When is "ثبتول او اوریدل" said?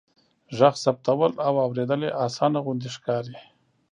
0.83-2.01